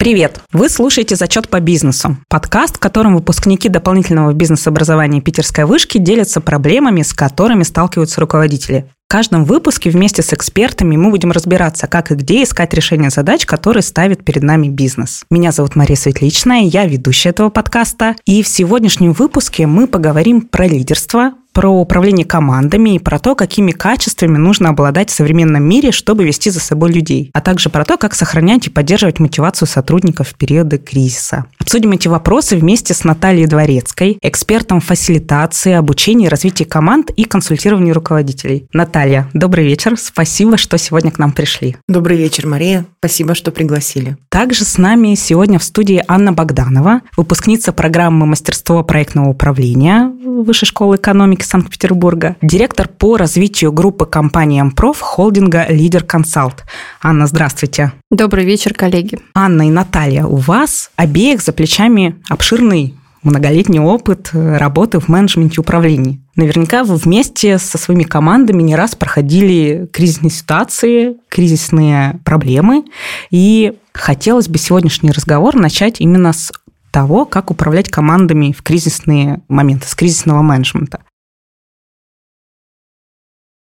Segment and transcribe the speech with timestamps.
[0.00, 0.40] Привет!
[0.50, 7.02] Вы слушаете «Зачет по бизнесу»– подкаст, в котором выпускники дополнительного бизнес-образования Питерской вышки делятся проблемами,
[7.02, 8.86] с которыми сталкиваются руководители.
[9.06, 13.44] В каждом выпуске вместе с экспертами мы будем разбираться, как и где искать решение задач,
[13.44, 15.24] которые ставит перед нами бизнес.
[15.30, 18.16] Меня зовут Мария Светличная, я ведущая этого подкаста.
[18.24, 23.72] И в сегодняшнем выпуске мы поговорим про лидерство, про управление командами и про то, какими
[23.72, 27.96] качествами нужно обладать в современном мире, чтобы вести за собой людей, а также про то,
[27.96, 31.46] как сохранять и поддерживать мотивацию сотрудников в периоды кризиса.
[31.58, 37.92] Обсудим эти вопросы вместе с Натальей Дворецкой, экспертом фасилитации, обучения и развития команд и консультирования
[37.92, 38.66] руководителей.
[38.72, 39.96] Наталья, добрый вечер.
[39.96, 41.76] Спасибо, что сегодня к нам пришли.
[41.88, 42.86] Добрый вечер, Мария.
[42.98, 44.16] Спасибо, что пригласили.
[44.28, 50.12] Также с нами сегодня в студии Анна Богданова, выпускница программы мастерство проектного управления
[50.44, 56.62] Высшей школы экономики Санкт-Петербурга, директор по развитию группы компании «Ампроф» холдинга «Лидер Консалт».
[57.02, 57.90] Анна, здравствуйте.
[58.08, 59.18] Добрый вечер, коллеги.
[59.34, 66.20] Анна и Наталья, у вас обеих за плечами обширный многолетний опыт работы в менеджменте управления.
[66.36, 72.84] Наверняка вы вместе со своими командами не раз проходили кризисные ситуации, кризисные проблемы.
[73.32, 76.52] И хотелось бы сегодняшний разговор начать именно с
[76.92, 81.00] того, как управлять командами в кризисные моменты, с кризисного менеджмента.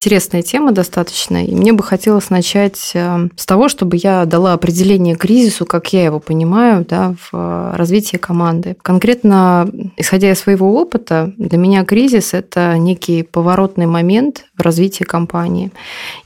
[0.01, 5.15] Интересная тема достаточно, и мне бы хотелось начать э, с того, чтобы я дала определение
[5.15, 8.77] кризису, как я его понимаю, да, в э, развитии команды.
[8.81, 15.69] Конкретно, исходя из своего опыта, для меня кризис– это некий поворотный момент в развитии компании.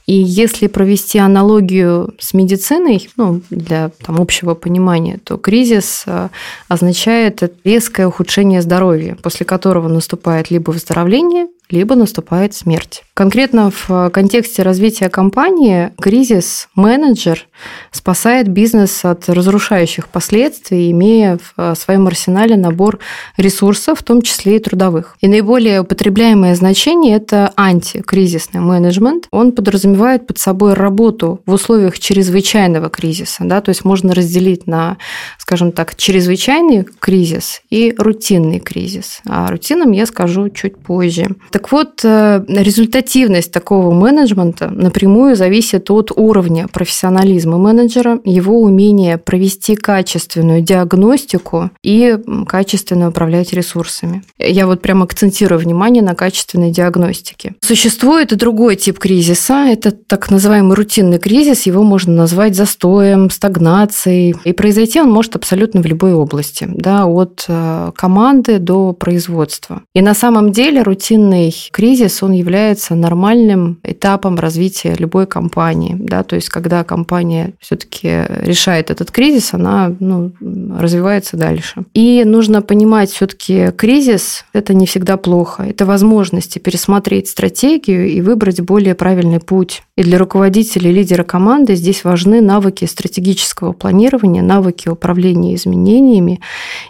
[0.06, 6.28] И если провести аналогию с медициной, ну, для там, общего понимания, то кризис э,
[6.68, 13.04] означает резкое ухудшение здоровья, после которого наступает либо выздоровление, либо наступает смерть.
[13.14, 17.46] Конкретно в контексте развития компании кризис-менеджер
[17.90, 22.98] спасает бизнес от разрушающих последствий, имея в своем арсенале набор
[23.36, 25.16] ресурсов, в том числе и трудовых.
[25.20, 29.28] И наиболее употребляемое значение– это антикризисный менеджмент.
[29.30, 33.44] Он подразумевает под собой работу в условиях чрезвычайного кризиса.
[33.44, 33.60] Да?
[33.60, 34.96] То есть можно разделить на,
[35.38, 39.20] скажем так, чрезвычайный кризис и рутинный кризис.
[39.26, 41.36] О рутинном я скажу чуть позже.
[41.50, 49.76] Так вот, э, результативность такого менеджмента напрямую зависит от уровня профессионализма менеджера, его умения провести
[49.76, 54.22] качественную диагностику и качественно управлять ресурсами.
[54.38, 57.54] Я вот прям акцентирую внимание на качественной диагностике.
[57.60, 64.36] Существует и другой тип кризиса, это так называемый рутинный кризис, его можно назвать застоем, стагнацией,
[64.44, 69.82] и произойти он может абсолютно в любой области, да, от э, команды до производства.
[69.94, 75.96] И на самом деле рутинный кризис, он является нормальным этапом развития любой компании.
[75.98, 76.22] Да?
[76.22, 80.32] То есть, когда компания все-таки решает этот кризис, она ну,
[80.78, 81.84] развивается дальше.
[81.94, 85.62] И нужно понимать, все-таки кризис– это не всегда плохо.
[85.62, 89.82] Это возможности пересмотреть стратегию и выбрать более правильный путь.
[89.96, 96.40] И для руководителей лидера команды здесь важны навыки стратегического планирования, навыки управления изменениями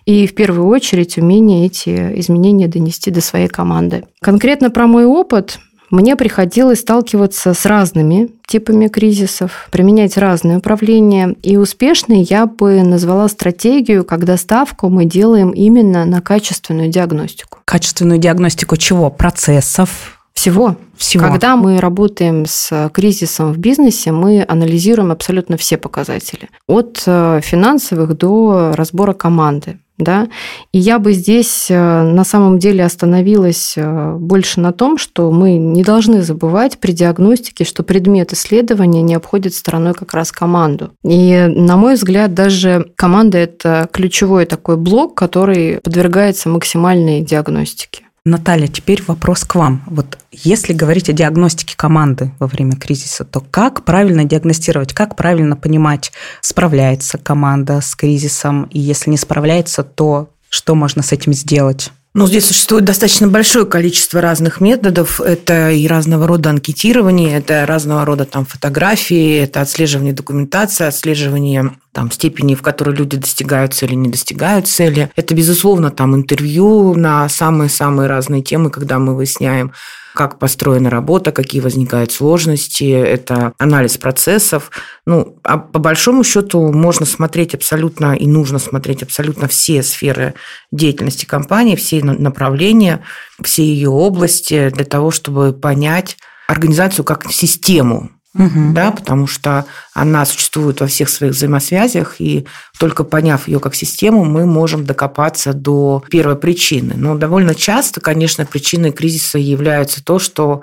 [0.07, 1.91] и, в первую очередь, умение эти
[2.21, 4.05] изменения донести до своей команды.
[4.21, 5.59] Конкретно про мой опыт
[5.95, 11.37] мне приходилось сталкиваться с разными типами кризисов, применять разные управления.
[11.43, 17.61] И успешной я бы назвала стратегию, когда ставку мы делаем именно на качественную диагностику.
[17.65, 19.11] Качественную диагностику чего?
[19.11, 20.21] Процессов?
[20.35, 20.77] Всего.
[20.97, 21.25] Всего.
[21.25, 26.49] Когда мы работаем с кризисом в бизнесе, мы анализируем абсолютно все показатели.
[26.67, 30.29] От э, финансовых до разбора команды да,
[30.73, 35.57] и я бы здесь э, на самом деле остановилась э, больше на том, что мы
[35.57, 40.91] не должны забывать при диагностике, что предмет исследования не обходит стороной как раз команду.
[41.05, 48.04] И, на мой взгляд, даже команда– это ключевой такой блок, который подвергается максимальной диагностике.
[48.27, 49.83] Наталья, теперь вопрос к вам.
[49.85, 55.57] Вот если говорить о диагностике команды во время кризиса, то как правильно диагностировать, как правильно
[55.57, 56.11] понимать,
[56.41, 61.93] справляется команда с кризисом, и если не справляется, то что можно с этим сделать?
[62.17, 65.21] Ну, здесь существует достаточно большое количество разных методов.
[65.21, 72.13] Это и разного рода анкетирование, это разного рода там фотографии, это отслеживание документации, отслеживание там,
[72.13, 75.11] степени, в которой люди достигают цели, не достигают цели.
[75.17, 79.73] Это, безусловно, там интервью на самые-самые разные темы, когда мы выясняем,
[80.15, 84.71] как построена работа, какие возникают сложности, это анализ процессов.
[85.07, 90.35] Ну, а по большому счету можно смотреть абсолютно и нужно смотреть абсолютно все сферы
[90.71, 93.03] деятельности компании, все направления,
[93.43, 96.17] все ее области для того, чтобы понять
[96.47, 98.73] организацию как систему, угу.
[98.73, 102.47] да, потому что она существует во всех своих взаимосвязях, и
[102.79, 106.95] только поняв ее как систему, мы можем докопаться до первой причины.
[106.97, 110.63] Но довольно часто, конечно, причиной кризиса является то, что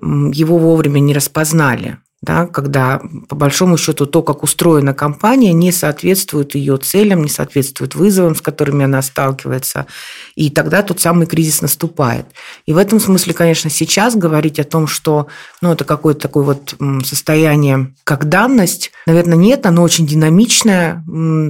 [0.00, 6.54] его вовремя не распознали да, когда по большому счету то, как устроена компания, не соответствует
[6.54, 9.86] ее целям, не соответствует вызовам, с которыми она сталкивается,
[10.34, 12.26] и тогда тот самый кризис наступает.
[12.66, 15.28] И в этом смысле, конечно, сейчас говорить о том, что
[15.62, 16.74] ну, это какое-то такое вот
[17.04, 21.04] состояние как данность, наверное, нет, оно очень динамичное.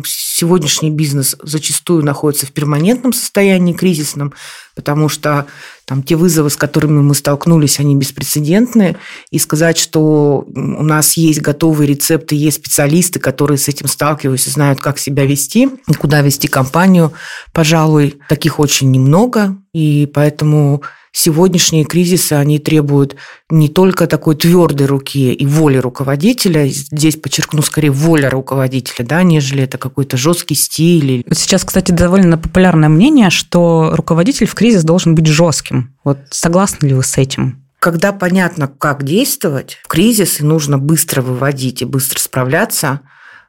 [0.05, 4.35] Сегодняшний бизнес зачастую находится в перманентном состоянии кризисном,
[4.75, 5.47] потому что
[5.87, 8.97] там те вызовы, с которыми мы столкнулись, они беспрецедентны.
[9.31, 14.81] И сказать, что у нас есть готовые рецепты, есть специалисты, которые с этим сталкиваются, знают,
[14.81, 17.13] как себя вести и куда вести компанию,
[17.53, 19.57] пожалуй, таких очень немного.
[19.73, 20.83] И поэтому
[21.17, 23.17] сегодняшние кризисы, они требуют
[23.49, 29.63] не только такой твердой руки и воли руководителя, здесь подчеркну скорее воля руководителя, да, нежели
[29.63, 31.25] это какой-то жесткий стиль.
[31.33, 35.95] Сейчас, кстати, довольно популярное мнение, что руководитель в кризис должен быть жестким.
[36.05, 37.65] Вот согласны ли вы с этим?
[37.79, 43.01] Когда понятно, как действовать в кризис, и нужно быстро выводить и быстро справляться,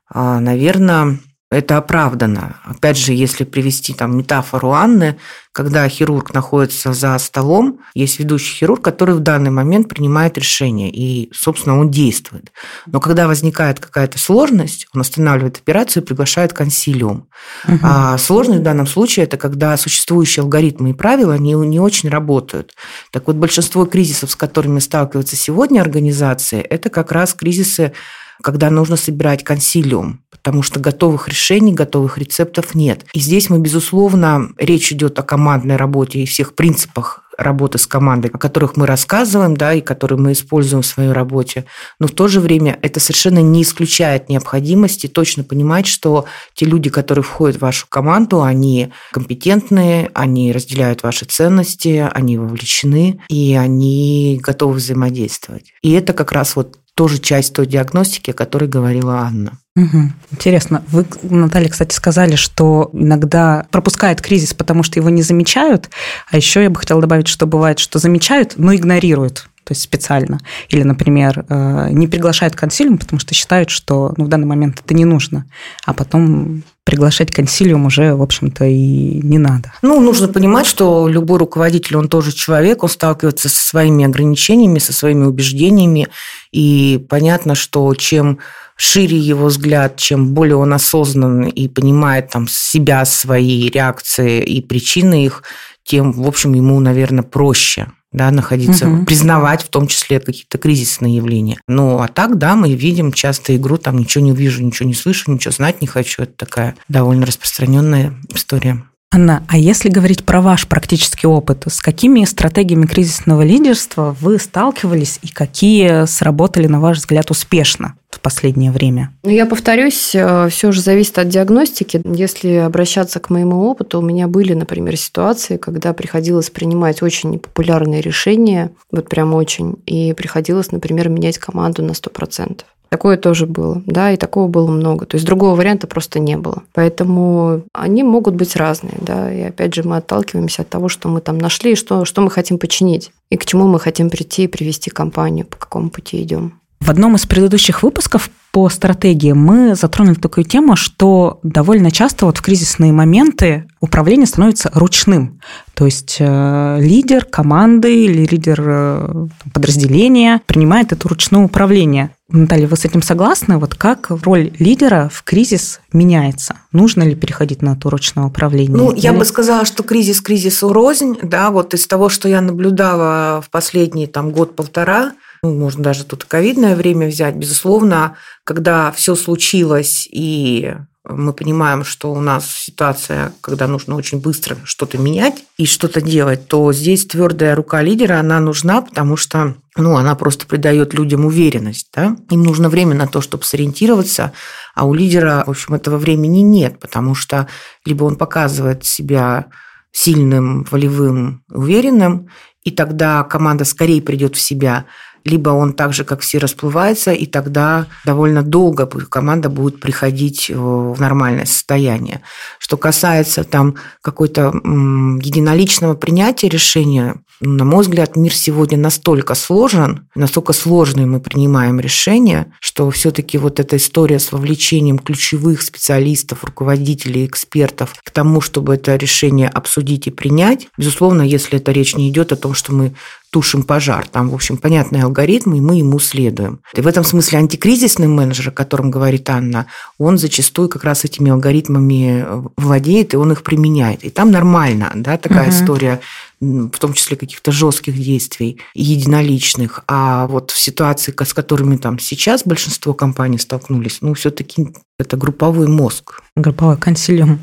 [0.10, 2.58] а, наверное, это оправдано.
[2.66, 5.18] Опять же, если привести там метафору Анны,
[5.54, 11.32] когда хирург находится за столом, есть ведущий хирург, который в данный момент принимает решение, и,
[11.34, 12.52] собственно, он действует.
[12.86, 17.30] Но когда возникает какая-то сложность, он останавливает операцию и приглашает консилиум.
[17.66, 17.80] Угу.
[17.82, 22.76] А сложность в данном случае– это когда существующие алгоритмы и правила не, не очень работают.
[23.12, 27.94] Так вот, большинство кризисов, с которыми сталкиваются сегодня организации, это как раз кризисы
[28.42, 33.06] когда нужно собирать консилиум, потому что готовых решений, готовых рецептов нет.
[33.14, 38.32] И здесь мы, безусловно, речь идет о командной работе и всех принципах работы с командой,
[38.34, 41.66] о которых мы рассказываем, да, и которые мы используем в своей работе.
[42.00, 46.26] Но в то же время это совершенно не исключает необходимости точно понимать, что
[46.56, 53.22] те люди, которые входят в вашу команду, они компетентные, они разделяют ваши ценности, они вовлечены,
[53.30, 55.74] и они готовы взаимодействовать.
[55.84, 59.60] И это как раз вот тоже часть той диагностики, о которой говорила Анна.
[59.76, 60.12] Угу.
[60.32, 60.84] Интересно.
[60.88, 65.92] Вы, Наталья, кстати, сказали, что иногда пропускает кризис, потому что его не замечают.
[66.32, 70.40] А еще я бы хотела добавить, что бывает, что замечают, но игнорируют то есть специально.
[70.70, 74.94] Или, например, э, не приглашают консилиум, потому что считают, что ну, в данный момент это
[74.94, 75.46] не нужно.
[75.86, 79.74] А потом приглашать консилиум уже, в общем-то, и не надо.
[79.82, 84.94] Ну, нужно понимать, что любой руководитель, он тоже человек, он сталкивается со своими ограничениями, со
[84.94, 86.08] своими убеждениями.
[86.54, 88.40] И понятно, что чем
[88.78, 95.26] шире его взгляд, чем более он осознан и понимает там себя, свои реакции и причины
[95.26, 95.44] их,
[95.84, 99.06] тем, в общем, ему, наверное, проще да, находиться, угу.
[99.06, 101.60] признавать в том числе какие-то кризисные явления.
[101.68, 105.32] Ну, а так, да, мы видим часто игру, там ничего не увижу, ничего не слышу,
[105.32, 106.24] ничего знать не хочу.
[106.24, 108.84] Это такая довольно распространенная история.
[109.10, 115.20] Анна, а если говорить про ваш практический опыт, с какими стратегиями кризисного лидерства вы сталкивались
[115.22, 119.14] и какие сработали, на ваш взгляд, успешно в последнее время?
[119.24, 122.02] Ну, я повторюсь, э, все же зависит от диагностики.
[122.04, 128.02] Если обращаться к моему опыту, у меня были, например, ситуации, когда приходилось принимать очень непопулярные
[128.02, 132.62] решения, вот прям очень, и приходилось, например, менять команду на 100%.
[132.90, 135.06] Такое тоже было, да, и такого было много.
[135.06, 136.64] То есть другого варианта просто не было.
[136.74, 141.22] Поэтому они могут быть разные, да, и опять же мы отталкиваемся от того, что мы
[141.22, 144.90] там нашли, что, что мы хотим починить, и к чему мы хотим прийти и привести
[144.90, 146.60] компанию, по какому пути идем.
[146.80, 152.38] В одном из предыдущих выпусков по стратегии мы затронули такую тему, что довольно часто вот
[152.38, 155.40] в кризисные моменты управление становится ручным.
[155.74, 162.12] То есть э, лидер команды или лидер э, подразделения принимает это ручное управление.
[162.30, 163.58] Наталья, вы с этим согласны?
[163.58, 166.56] Вот как роль лидера в кризис меняется?
[166.74, 168.76] Нужно ли переходить на это ручное управление?
[168.76, 169.00] Ну, Или...
[169.00, 171.18] я бы сказала, что кризис кризису рознь.
[171.22, 175.14] Да, вот из того, что я наблюдала в последний там, год-полтора,
[175.44, 180.76] ну, можно даже тут ковидное время взять, безусловно, когда все случилось и
[181.10, 186.48] мы понимаем, что у нас ситуация, когда нужно очень быстро что-то менять и что-то делать,
[186.48, 191.90] то здесь твердая рука лидера, она нужна, потому что ну, она просто придает людям уверенность.
[191.96, 192.18] Да?
[192.30, 194.34] Им нужно время на то, чтобы сориентироваться,
[194.76, 197.48] а у лидера, в общем, этого времени нет, потому что
[197.86, 199.46] либо он показывает себя
[199.92, 202.28] сильным, волевым, уверенным,
[202.64, 204.86] и тогда команда скорее придет в себя,
[205.28, 211.00] либо он так же, как все, расплывается, и тогда довольно долго команда будет приходить в
[211.00, 212.22] нормальное состояние.
[212.60, 220.54] Что касается там какой-то единоличного принятия решения, на мой взгляд, мир сегодня настолько сложен, настолько
[220.54, 227.94] сложные мы принимаем решения, что все-таки вот эта история с вовлечением ключевых специалистов, руководителей, экспертов
[228.04, 232.38] к тому, чтобы это решение обсудить и принять, безусловно, если эта речь не идет о
[232.38, 232.94] том, что мы
[233.38, 234.08] тушим пожар.
[234.08, 236.60] Там, в общем, понятные алгоритмы, и мы ему следуем.
[236.74, 239.68] И в этом смысле антикризисный менеджер, о котором говорит Анна,
[240.00, 242.26] он зачастую как раз этими алгоритмами
[242.58, 244.04] владеет, и он их применяет.
[244.04, 245.52] И там нормально, да, такая угу.
[245.52, 246.00] история
[246.40, 249.84] в том числе каких-то жестких действий, единоличных.
[249.88, 255.68] А вот в ситуации, с которыми там сейчас большинство компаний столкнулись, ну, все-таки это групповой
[255.68, 256.22] мозг.
[256.36, 257.40] Групповой консилиум.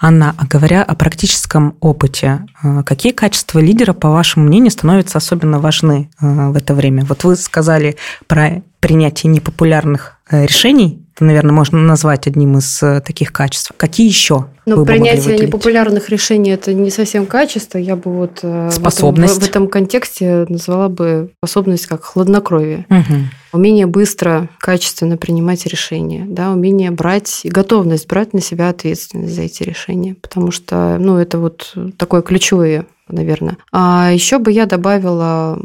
[0.00, 5.60] Анна, а говоря о практическом опыте, э, какие качества лидера, по вашему мнению, становятся особенно
[5.60, 7.04] важны э, в это время?
[7.04, 13.00] Вот вы сказали про принятие непопулярных э, решений это, наверное, можно назвать одним из э,
[13.00, 13.72] таких качеств.
[13.76, 14.46] Какие еще?
[14.66, 17.78] Ну, принятие непопулярных решений это не совсем качество.
[17.78, 19.34] Я бы вот способность.
[19.34, 22.86] В, этом, в этом контексте назвала бы способность как хладнокровие.
[22.90, 23.14] Угу.
[23.52, 29.42] Умение быстро, качественно принимать решения, да, умение брать и готовность брать на себя ответственность за
[29.42, 30.16] эти решения.
[30.20, 33.58] Потому что ну, это вот такое ключевое наверное.
[33.72, 35.58] А еще бы я добавила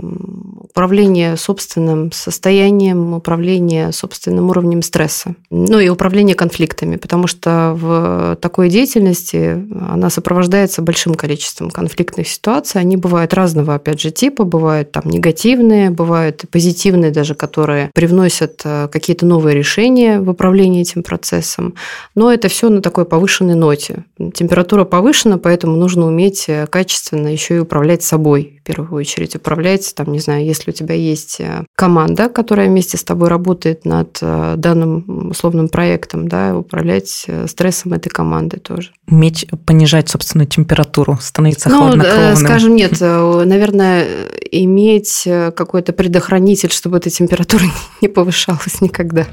[0.71, 8.69] управление собственным состоянием, управление собственным уровнем стресса, ну и управление конфликтами, потому что в такой
[8.69, 12.81] деятельности она сопровождается большим количеством конфликтных ситуаций.
[12.81, 18.87] Они бывают разного, опять же, типа, бывают там негативные, бывают позитивные даже, которые привносят э,
[18.91, 21.75] какие-то новые решения в управлении этим процессом.
[22.15, 24.05] Но это все на такой повышенной ноте.
[24.33, 29.35] Температура повышена, поэтому нужно уметь э, качественно еще и управлять собой, первую очередь.
[29.35, 33.83] Управлять, там, не знаю, если у тебя есть э, команда, которая вместе с тобой работает
[33.83, 38.91] над э, данным условным проектом, да, управлять э, стрессом этой команды тоже.
[39.09, 42.35] Уметь понижать собственную температуру, становиться ну, хладнокровным.
[42.35, 44.05] скажем, нет, наверное,
[44.51, 47.63] иметь какой-то предохранитель, чтобы эта температура
[48.01, 49.25] не повышалась никогда.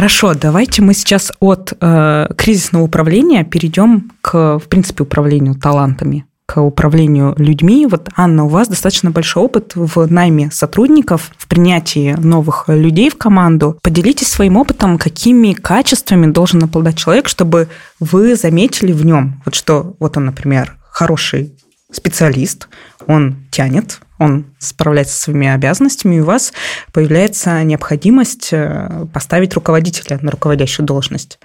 [0.00, 6.58] Хорошо, давайте мы сейчас от э, кризисного управления перейдем к, в принципе, управлению талантами к
[6.58, 7.86] управлению людьми.
[7.86, 13.18] Вот, Анна, у вас достаточно большой опыт в найме сотрудников, в принятии новых людей в
[13.18, 13.78] команду.
[13.82, 17.68] Поделитесь своим опытом, какими качествами должен обладать человек, чтобы
[18.00, 21.52] вы заметили в нем, вот что, вот он, например, хороший
[21.92, 22.68] специалист,
[23.06, 26.52] он тянет, он справляется со своими обязанностями, и у вас
[26.92, 31.38] появляется необходимость э, поставить руководителя на руководящую должность.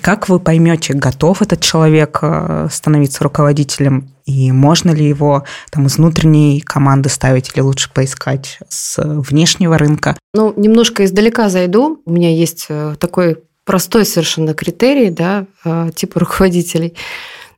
[0.00, 5.96] Как вы поймете, готов этот человек э, становиться руководителем, и можно ли его там из
[5.96, 10.16] внутренней команды ставить или лучше поискать с внешнего рынка?
[10.32, 12.00] Ну, немножко издалека зайду.
[12.06, 15.46] У меня есть э, такой простой совершенно критерий, да,
[15.94, 16.96] типа руководителей.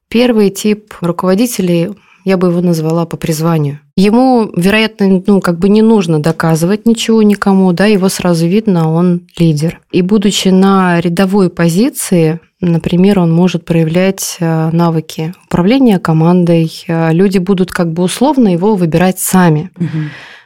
[0.08, 1.90] Первый тип руководителей
[2.24, 3.80] я бы его назвала по призванию.
[3.96, 9.22] Ему, вероятно, ну, как бы не нужно доказывать ничего никому, да, его сразу видно, он
[9.38, 9.80] лидер.
[9.90, 17.38] И будучи на рядовой позиции, например, он может проявлять э, навыки управления командой, э, люди
[17.38, 19.70] будут как бы условно его выбирать сами.
[19.76, 19.98] Угу.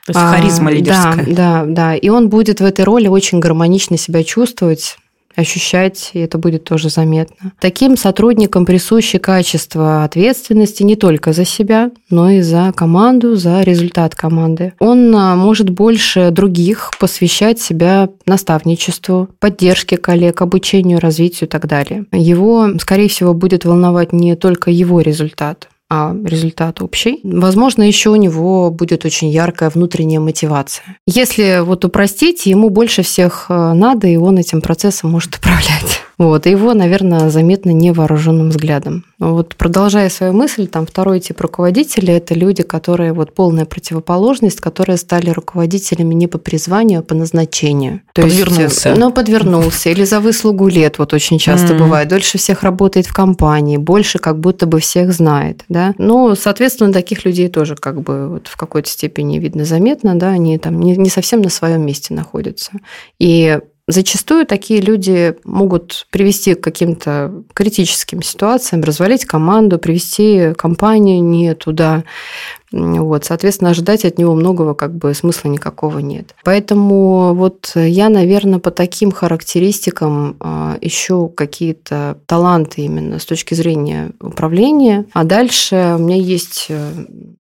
[0.07, 1.27] То есть харизма а, лидерская.
[1.27, 1.95] Да, да, да.
[1.97, 4.99] И он будет в этой роли очень гармонично себя чувствовать,
[5.37, 7.53] ощущать, и это будет тоже заметно.
[7.61, 14.15] Таким сотрудникам присуще качество ответственности не только за себя, но и за команду, за результат
[14.15, 14.73] команды.
[14.79, 22.07] Он а, может больше других посвящать себя наставничеству, поддержке коллег, обучению, развитию и так далее.
[22.13, 27.21] Его, скорее всего, будет волновать не только его результат, а результат общий.
[27.23, 30.99] Возможно, еще у него будет очень яркая внутренняя мотивация.
[31.07, 36.03] Если вот упростить, ему больше всех э, надо, и он этим процессом может управлять.
[36.19, 39.05] Вот, и его, наверное, заметно невооруженным взглядом.
[39.19, 44.97] Вот продолжая свою мысль, там второй тип руководителей– это люди, которые вот полная противоположность, которые
[44.97, 48.01] стали руководителями не по призванию, а по назначению.
[48.15, 48.89] То подвернулся.
[48.89, 49.91] Есть, ну, подвернулся.
[49.91, 51.79] Или за выслугу лет, вот очень часто mm.
[51.79, 52.09] бывает.
[52.09, 55.95] Дольше всех работает в компании, больше как будто бы всех знает, да.
[55.99, 60.57] Ну, соответственно, таких людей тоже как бы вот в какой-то степени видно заметно, да, они
[60.59, 62.73] там не, не совсем на своем месте находятся.
[63.19, 63.59] И
[63.89, 72.03] Зачастую такие люди могут привести к каким-то критическим ситуациям, развалить команду, привести компанию не туда.
[72.73, 76.35] Вот, соответственно, ожидать от него многого как бы смысла никакого нет.
[76.45, 84.11] Поэтому вот я, наверное, по таким характеристикам а, ищу какие-то таланты именно с точки зрения
[84.21, 85.07] управления.
[85.13, 86.91] А дальше у меня есть, э,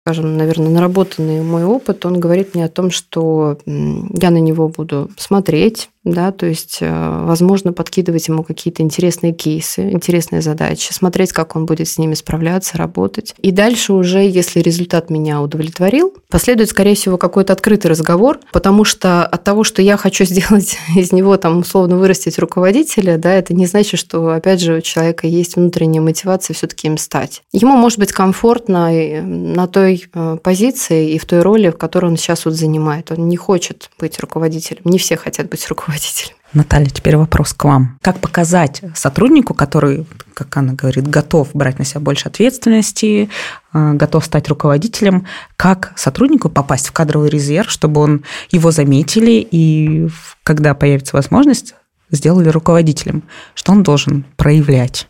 [0.05, 2.05] скажем, наверное, наработанный мой опыт.
[2.05, 7.25] Он говорит мне о том, что я на него буду смотреть, да, то есть, э,
[7.25, 12.77] возможно, подкидывать ему какие-то интересные кейсы, интересные задачи, смотреть, как он будет с ними справляться,
[12.77, 13.33] работать.
[13.41, 19.25] И дальше уже, если результат меня удовлетворил, последует, скорее всего, какой-то открытый разговор, потому что
[19.25, 23.65] от того, что я хочу сделать из него, там, условно вырастить руководителя, да, это не
[23.65, 27.41] значит, что, опять же, у человека есть внутренняя мотивация все-таки им стать.
[27.51, 28.89] Ему может быть комфортно
[29.21, 33.11] на той э, позиции и в той роли, в которой он сейчас вот занимает.
[33.11, 34.81] Он не хочет быть руководителем.
[34.85, 36.35] Не все хотят быть руководителем.
[36.55, 37.99] Наталья, теперь вопрос к вам.
[38.01, 43.29] Как показать сотруднику, который, как она говорит, готов брать на себя больше ответственности,
[43.73, 50.07] э, готов стать руководителем, как сотруднику попасть в кадровый резерв, чтобы он его заметили и
[50.43, 51.75] когда появится возможность,
[52.09, 53.23] сделали руководителем?
[53.53, 55.07] Что он должен проявлять?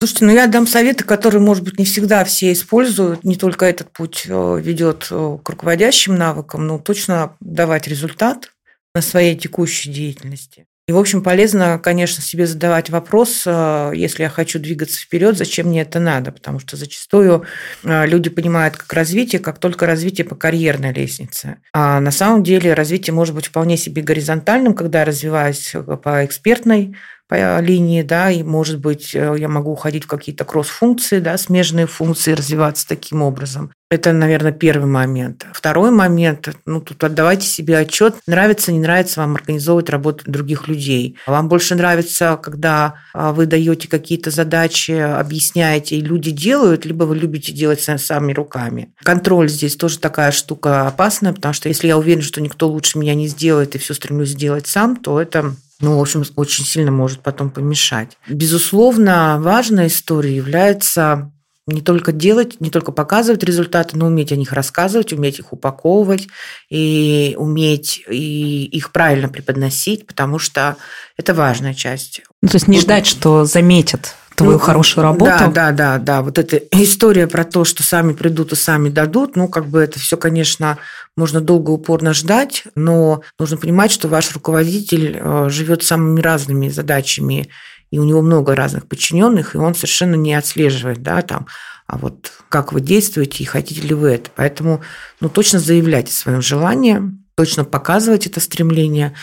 [0.00, 3.22] Слушайте, ну я дам советы, которые, может быть, не всегда все используют.
[3.22, 8.50] Не только этот путь э, ведет э, к руководящим навыкам, но точно давать результат,
[8.94, 10.66] на своей текущей деятельности.
[10.88, 15.66] И, в общем, полезно, конечно, себе задавать вопрос, э, если я хочу двигаться вперед, зачем
[15.66, 16.30] мне это надо?
[16.30, 17.42] Потому что зачастую
[17.82, 21.56] э, люди понимают как развитие, как только развитие по карьерной лестнице.
[21.72, 25.74] А на самом деле развитие может быть вполне себе горизонтальным, когда я развиваюсь
[26.04, 26.94] по экспертной
[27.28, 31.86] по линии, да, и, может быть, э, я могу уходить в какие-то кросс-функции, да, смежные
[31.86, 33.72] функции, развиваться таким образом.
[33.88, 35.46] Это, наверное, первый момент.
[35.52, 41.16] Второй момент, ну, тут отдавайте себе отчет, нравится, не нравится вам организовывать работу других людей.
[41.28, 47.16] Вам больше нравится, когда а, вы даете какие-то задачи, объясняете, и люди делают, либо вы
[47.16, 48.92] любите делать сами руками.
[49.04, 53.14] Контроль здесь тоже такая штука опасная, потому что если я уверен, что никто лучше меня
[53.14, 57.20] не сделает, и все стремлюсь сделать сам, то это ну, в общем, очень сильно может
[57.20, 58.16] потом помешать.
[58.28, 61.32] Безусловно, важной историей является
[61.66, 66.28] не только делать, не только показывать результаты, но уметь о них рассказывать, уметь их упаковывать
[66.70, 70.76] и уметь и их правильно преподносить, потому что
[71.16, 72.22] это важная часть.
[72.40, 75.32] Ну, то есть не ждать, что заметят твою ну, хорошую работу.
[75.38, 76.22] Да, да, да, да.
[76.22, 79.98] Вот эта история про то, что сами придут и сами дадут, ну, как бы это
[79.98, 80.78] все, конечно,
[81.16, 87.48] можно долго упорно ждать, но нужно понимать, что ваш руководитель э, живет самыми разными задачами,
[87.90, 91.46] и у него много разных подчиненных, и он совершенно не отслеживает, да, там,
[91.86, 94.30] а вот как вы действуете и хотите ли вы это.
[94.34, 94.82] Поэтому,
[95.20, 97.00] ну, точно заявляйте о своем желании,
[97.36, 99.14] точно показывать это стремление,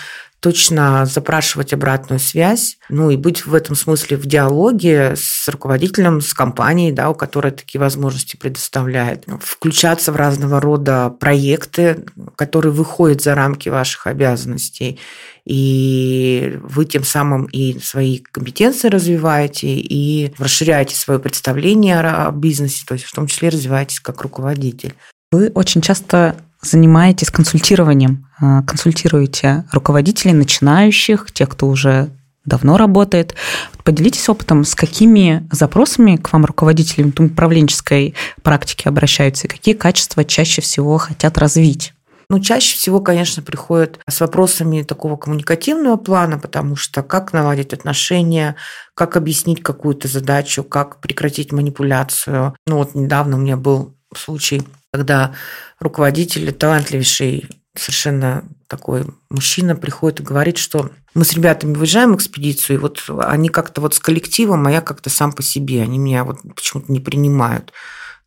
[0.43, 6.33] точно запрашивать обратную связь, ну и быть в этом смысле в диалоге с руководителем, с
[6.33, 9.23] компанией, да, у которой такие возможности предоставляет.
[9.39, 12.03] Включаться в разного рода проекты,
[12.35, 14.99] которые выходят за рамки ваших обязанностей.
[15.45, 22.95] И вы тем самым и свои компетенции развиваете, и расширяете свое представление о бизнесе, то
[22.95, 24.93] есть в том числе развиваетесь как руководитель.
[25.31, 32.09] Вы очень часто занимаетесь консультированием, а, консультируете руководителей начинающих, тех, кто уже
[32.45, 33.35] давно работает.
[33.83, 40.61] Поделитесь опытом, с какими запросами к вам руководители управленческой практики обращаются и какие качества чаще
[40.61, 41.93] всего хотят развить?
[42.29, 48.55] Ну, чаще всего, конечно, приходят с вопросами такого коммуникативного плана, потому что как наладить отношения,
[48.95, 52.55] как объяснить какую-то задачу, как прекратить манипуляцию.
[52.65, 55.33] Ну, вот недавно у меня был случай, когда
[55.79, 62.77] руководитель, талантливейший совершенно такой мужчина приходит и говорит, что мы с ребятами выезжаем в экспедицию,
[62.77, 66.23] и вот они как-то вот с коллективом, а я как-то сам по себе, они меня
[66.23, 67.73] вот почему-то не принимают.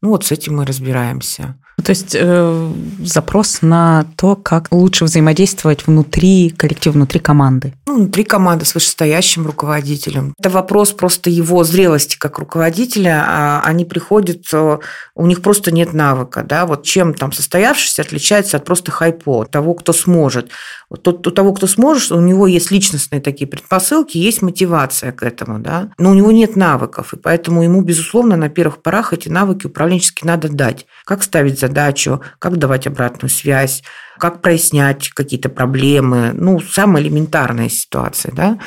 [0.02, 1.56] Ну вот с этим мы разбираемся.
[1.84, 7.74] То есть э, запрос на то, как лучше взаимодействовать внутри коллектива, внутри команды.
[7.86, 10.34] Ну, внутри команды с вышестоящим руководителем.
[10.38, 13.24] Это вопрос просто его зрелости как руководителя.
[13.26, 14.78] А они приходят, э,
[15.14, 16.42] у них просто нет навыка.
[16.42, 16.66] Да?
[16.66, 20.50] Вот чем там состоявшийся отличается от просто хайпо, того, кто сможет.
[20.88, 25.24] Вот тот, у того, кто сможет, у него есть личностные такие предпосылки, есть мотивация к
[25.24, 29.28] этому, да, но у него нет навыков, и поэтому ему, безусловно, на первых порах эти
[29.28, 30.86] навыки управленческие надо дать.
[31.04, 33.82] Как ставить задачу, как давать обратную связь,
[34.18, 38.58] как прояснять какие-то проблемы, ну, самая элементарная ситуация, да.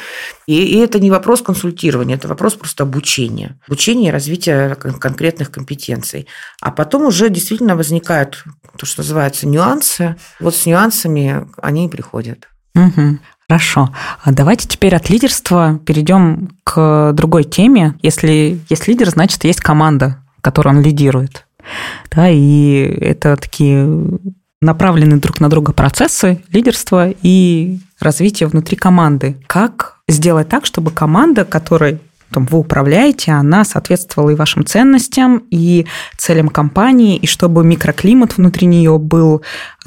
[0.45, 3.59] И, и это не вопрос консультирования, это вопрос просто обучения.
[3.67, 6.27] Обучения и развития конкретных компетенций.
[6.61, 8.43] А потом уже действительно возникают
[8.77, 10.15] то, что называется нюансы.
[10.39, 12.47] Вот с нюансами они и приходят.
[12.75, 13.19] Угу.
[13.49, 13.93] Хорошо.
[14.23, 17.95] А давайте теперь от лидерства перейдем к другой теме.
[18.03, 21.47] Если есть лидер, значит, есть команда, которую он лидирует.
[22.11, 23.87] Да, и это такие
[24.61, 29.37] направлены друг на друга процессы лидерства и развития внутри команды.
[29.47, 31.99] Как сделать так, чтобы команда, которой
[32.31, 38.67] там, вы управляете, она соответствовала и вашим ценностям, и целям компании, и чтобы микроклимат внутри
[38.67, 39.41] нее был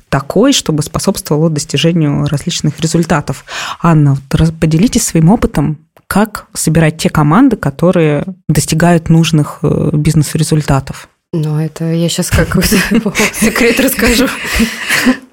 [0.09, 3.45] такой, чтобы способствовало достижению различных результатов.
[3.81, 11.09] Анна, вот поделитесь своим опытом, как собирать те команды, которые достигают нужных э, бизнес-результатов.
[11.35, 12.77] Ну, это я сейчас какой-то
[13.33, 14.27] секрет расскажу.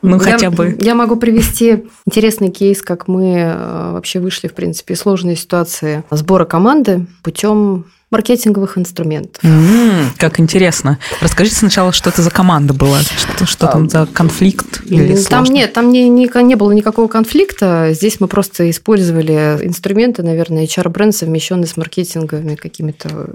[0.02, 0.78] Ну, хотя бы.
[0.80, 6.06] Я могу привести интересный кейс, как мы э, вообще вышли, в принципе, из сложной ситуации
[6.10, 9.44] сбора команды путем маркетинговых инструментов.
[9.44, 10.98] Mm, как интересно.
[11.22, 15.54] Расскажите сначала, что это за команда была, что, что там за конфликт или Там сложно?
[15.54, 17.90] нет, там не, не, не было никакого конфликта.
[17.92, 23.30] Здесь мы просто использовали инструменты, наверное, HR-бренд, совмещенный с маркетинговыми какими-то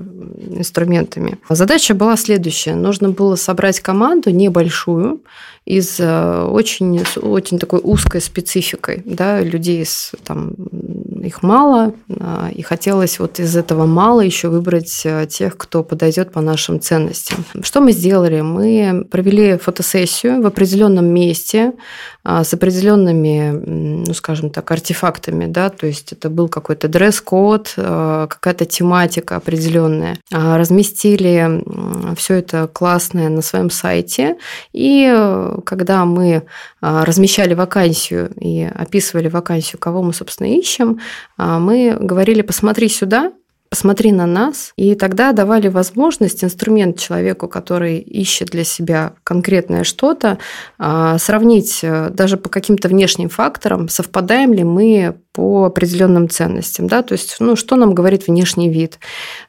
[0.48, 1.38] инструментами.
[1.48, 2.74] Задача была следующая.
[2.74, 5.20] Нужно было собрать команду небольшую,
[5.64, 10.50] из э, очень, очень такой узкой спецификой, да, людей с, там,
[11.24, 14.63] их мало, а, и хотелось вот из этого мало еще выбрать
[15.04, 17.44] э, тех, кто подойдет по нашим ценностям.
[17.62, 18.40] Что мы сделали?
[18.40, 21.72] Мы провели фотосессию в определенном месте
[22.26, 23.50] а, с определенными,
[24.06, 30.16] ну, скажем так, артефактами, да, то есть это был какой-то дресс-код, э, какая-то тематика определенная.
[30.32, 31.62] А, разместили
[32.16, 34.38] все это классное на своем сайте,
[34.72, 35.14] и
[35.66, 36.44] когда мы
[36.80, 41.00] а, размещали вакансию и описывали вакансию, кого мы, собственно, ищем,
[41.36, 43.32] мы говорили, посмотри сюда,
[43.68, 50.38] посмотри на нас, и тогда давали возможность, инструмент человеку, который ищет для себя конкретное что-то,
[50.78, 56.86] а, сравнить э, даже по каким-то внешним факторам, совпадаем ли мы по определенным ценностям.
[56.86, 57.02] Да?
[57.02, 59.00] То есть, ну, что нам говорит внешний вид?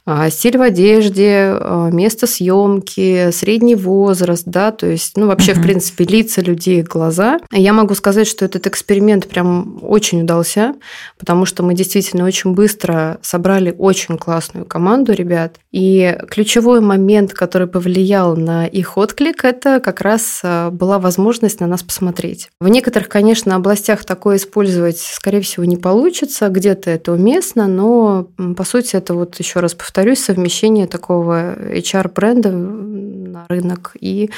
[0.04, 5.60] А, стиль в одежде, а, место съемки, средний возраст, да, то есть, ну, вообще, угу.
[5.60, 7.40] в принципе, лица людей, глаза.
[7.52, 10.74] Я могу сказать, что этот эксперимент прям очень удался,
[11.20, 15.58] потому что мы действительно очень быстро собрали очень классную команду ребят.
[15.72, 21.68] И ключевой момент, который повлиял на их отклик, это как раз а, была возможность на
[21.68, 22.50] нас посмотреть.
[22.60, 28.28] В некоторых, конечно, областях такое использовать, скорее всего, не не получится, где-то это уместно, но
[28.56, 34.30] по сути это вот еще раз повторюсь, совмещение такого HR-бренда на рынок и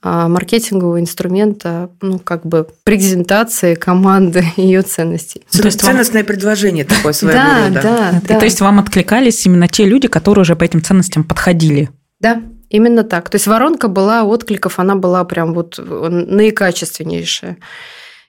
[0.00, 5.42] а, маркетингового инструмента, ну, как бы презентации команды и ее ценностей.
[5.50, 6.26] То есть ценностное вам...
[6.26, 7.80] предложение такое своего да, рода.
[7.82, 8.38] Да, да.
[8.38, 11.90] То есть вам откликались именно те люди, которые уже по этим ценностям подходили?
[12.20, 13.28] Да, именно так.
[13.28, 17.56] То есть воронка была откликов, она была прям вот наикачественнейшая.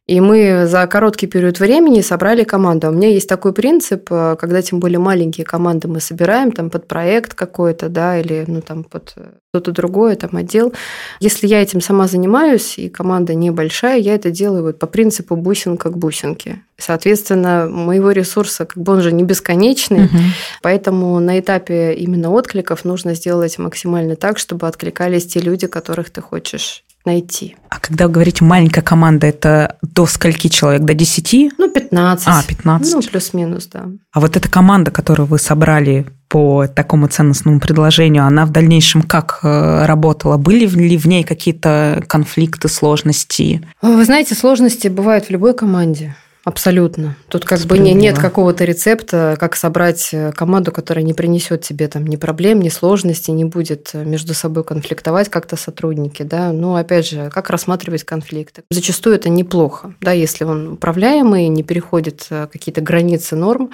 [0.09, 2.87] И мы за короткий период времени собрали команду.
[2.87, 6.87] У меня есть такой принцип, э, когда тем более маленькие команды мы собираем там под
[6.87, 9.13] проект какой-то, да, или ну там под
[9.51, 10.73] что-то другое, там отдел.
[11.19, 15.91] Если я этим сама занимаюсь, и команда небольшая, я это делаю вот по принципу бусинка
[15.91, 16.63] к бусинке.
[16.79, 20.17] Соответственно, моего ресурса, как бы он же не бесконечный, угу.
[20.63, 26.21] поэтому на этапе именно откликов нужно сделать максимально так, чтобы откликались те люди, которых ты
[26.21, 27.55] хочешь найти.
[27.69, 30.81] А когда вы говорите маленькая команда, это до скольки человек?
[30.83, 31.53] До 10?
[31.57, 32.27] Ну, 15.
[32.27, 32.93] А, 15.
[32.93, 33.85] Ну, плюс-минус, да.
[34.11, 39.39] А вот эта команда, которую вы собрали по такому ценностному предложению, она в дальнейшем как
[39.43, 40.37] э, работала?
[40.37, 43.61] Были ли в ней какие-то конфликты, сложности?
[43.81, 46.15] Вы знаете, сложности бывают в любой команде.
[46.45, 47.17] Абсолютно.
[47.27, 51.87] Тут как бы не, нет какого-то рецепта, как собрать э, команду, которая не принесет тебе
[51.89, 56.23] там ни проблем, ни сложностей, не будет э, между собой конфликтовать как-то сотрудники.
[56.23, 56.53] Да?
[56.53, 58.63] Но опять же, как рассматривать конфликты?
[58.71, 63.71] Зачастую это неплохо, да, если он управляемый, не переходит э, какие-то границы норм.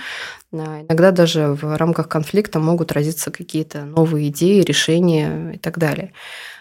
[0.52, 6.14] Иногда даже в рамках конфликта могут родиться какие-то новые идеи, решения и так далее.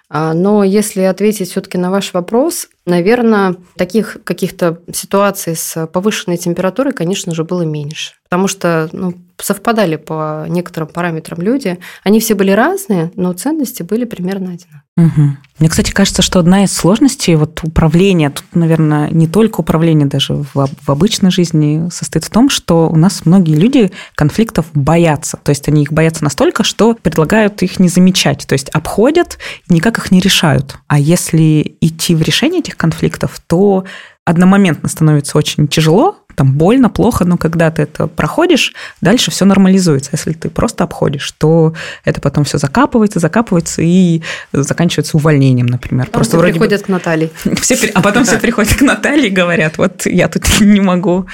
[0.09, 6.93] А, но если ответить все-таки на ваш вопрос, наверное, таких каких-то ситуаций с повышенной температурой,
[6.93, 8.15] конечно же, было меньше.
[8.25, 11.79] Потому что ну, совпадали по некоторым параметрам люди.
[12.03, 14.83] Они все были разные, но ценности были примерно одинаковые.
[14.97, 15.37] Угу.
[15.59, 20.35] Мне, кстати, кажется, что одна из сложностей вот управления, тут, наверное, не только управление даже
[20.35, 25.39] в, в обычной жизни состоит в том, что у нас многие люди конфликтов боятся.
[25.43, 28.47] То есть они их боятся настолько, что предлагают их не замечать.
[28.47, 30.77] То есть обходят никак их не решают.
[30.87, 33.85] А если идти в решение этих конфликтов, то
[34.25, 40.11] одномоментно становится очень тяжело, там больно, плохо, но когда ты это проходишь, дальше все нормализуется.
[40.13, 46.07] Если ты просто обходишь, то это потом все закапывается, закапывается и заканчивается увольнением, например.
[46.07, 46.87] Потом просто все приходят бы...
[46.87, 47.31] к Наталье.
[47.61, 51.27] Все, а потом все приходят к Наталье и говорят, вот я тут не могу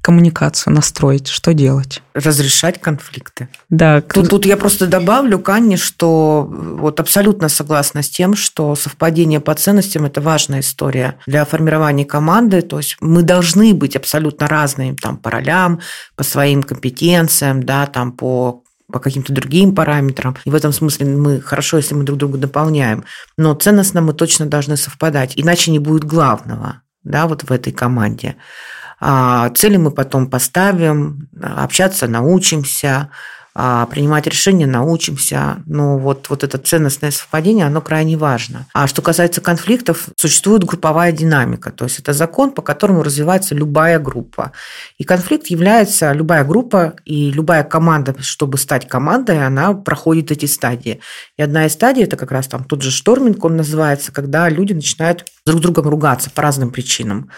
[0.00, 1.28] коммуникацию настроить?
[1.28, 2.02] Что делать?
[2.14, 3.48] Разрешать конфликты.
[3.68, 4.00] Да.
[4.00, 9.54] Тут, тут я просто добавлю, Канни, что вот абсолютно согласна с тем, что совпадение по
[9.54, 12.62] ценностям– это важная история для формирования команды.
[12.62, 15.80] То есть мы должны быть абсолютно разными там, по ролям,
[16.16, 20.34] по своим компетенциям, да, там, по по каким-то другим параметрам.
[20.46, 23.04] И в этом смысле мы хорошо, если мы друг друга дополняем.
[23.36, 28.36] Но ценностно мы точно должны совпадать, иначе не будет главного да, вот в этой команде.
[29.00, 33.10] А цели мы потом поставим, общаться научимся,
[33.60, 35.64] а, принимать решения научимся.
[35.66, 38.66] Но вот, вот это ценностное совпадение, оно крайне важно.
[38.72, 41.72] А что касается конфликтов, существует групповая динамика.
[41.72, 44.52] То есть это закон, по которому развивается любая группа.
[44.96, 51.00] И конфликт является, любая группа и любая команда, чтобы стать командой, она проходит эти стадии.
[51.36, 54.72] И одна из стадий, это как раз там тот же шторминг, он называется, когда люди
[54.72, 57.28] начинают друг другом ругаться по разным причинам.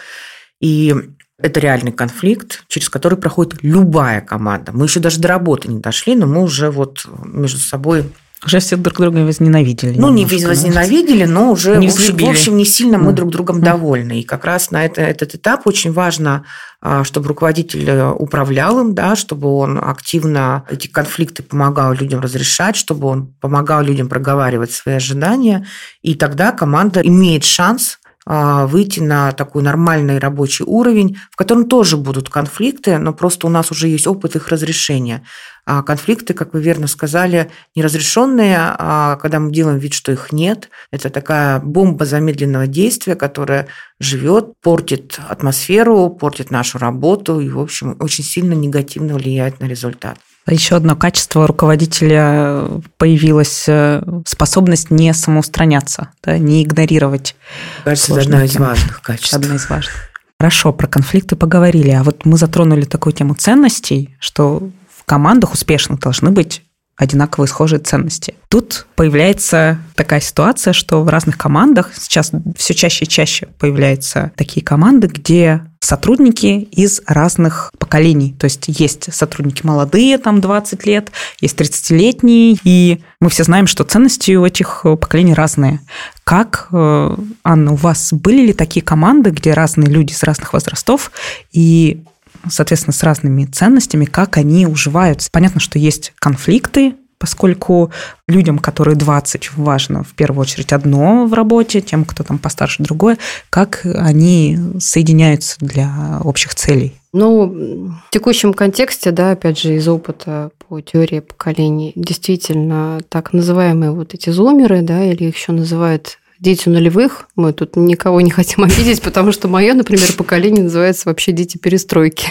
[0.59, 0.93] И
[1.41, 4.71] это реальный конфликт, через который проходит любая команда.
[4.73, 8.05] Мы еще даже до работы не дошли, но мы уже вот между собой
[8.43, 9.99] уже все друг друга возненавидели.
[9.99, 13.29] Ну, немножко, не возненавидели, но уже, не в, общем, в общем, не сильно мы друг
[13.29, 14.21] другом довольны.
[14.21, 16.43] И как раз на это, этот этап очень важно,
[16.81, 22.75] а, чтобы руководитель э, управлял им, да, чтобы он активно эти конфликты помогал людям разрешать,
[22.75, 25.67] чтобы он помогал людям проговаривать свои ожидания.
[26.01, 32.29] И тогда команда имеет шанс выйти на такой нормальный рабочий уровень, в котором тоже будут
[32.29, 35.23] конфликты, но просто у нас уже есть опыт их разрешения.
[35.65, 40.69] А конфликты, как вы верно сказали, неразрешенные, а когда мы делаем вид, что их нет,
[40.91, 43.67] это такая бомба замедленного действия, которая
[43.99, 50.17] живет, портит атмосферу, портит нашу работу и, в общем, очень сильно негативно влияет на результат.
[50.47, 52.63] Еще одно качество руководителя
[52.97, 57.35] появилась э, способность не самоустраняться, да, не игнорировать.
[57.83, 59.33] Кажется, это одна из важных качеств.
[59.33, 59.93] Одна из важных.
[60.39, 65.99] Хорошо, про конфликты поговорили, а вот мы затронули такую тему ценностей, что в командах успешных
[65.99, 66.63] должны быть
[66.95, 68.35] одинаковые схожие ценности.
[68.47, 74.65] Тут появляется такая ситуация, что в разных командах сейчас все чаще и чаще появляются такие
[74.65, 78.33] команды, где сотрудники из разных поколений.
[78.39, 83.83] То есть есть сотрудники молодые, там 20 лет, есть 30-летние, и мы все знаем, что
[83.83, 85.81] ценности у этих поколений разные.
[86.23, 91.11] Как, э, Анна, у вас были ли такие команды, где разные люди с разных возрастов,
[91.51, 92.03] и
[92.49, 95.29] соответственно, с разными ценностями, как они уживаются.
[95.31, 97.91] Понятно, что есть конфликты, поскольку
[98.27, 103.19] людям, которые 20, важно в первую очередь одно в работе, тем, кто там постарше другое,
[103.51, 106.93] как они соединяются для общих целей.
[107.13, 113.91] Ну, в текущем контексте, да, опять же, из опыта по теории поколений, действительно, так называемые
[113.91, 117.27] вот эти зумеры, да, или их еще называют дети нулевых.
[117.35, 122.29] Мы тут никого не хотим обидеть, потому что мое, например, поколение называется вообще дети перестройки.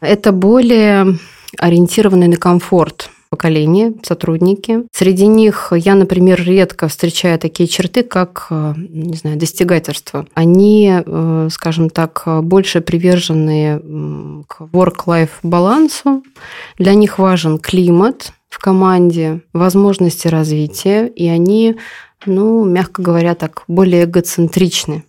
[0.00, 1.18] Это более
[1.58, 4.84] ориентированные на комфорт поколение, сотрудники.
[4.92, 10.26] Среди них я, например, редко встречаю такие черты, как, э, не знаю, достигательство.
[10.34, 13.80] Они, э, скажем так, больше привержены
[14.46, 16.22] к work-life балансу.
[16.78, 21.76] Для них важен климат в команде, возможности развития, и они
[22.26, 25.04] ну, мягко говоря, так, более эгоцентричны